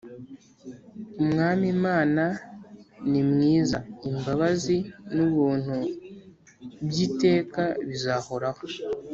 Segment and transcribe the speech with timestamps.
[1.21, 2.23] Umwam’ Imana
[3.09, 4.77] ni mwizaImbabazi
[5.13, 5.75] n’ ubuntu
[6.87, 8.63] byeIteka bizahoraho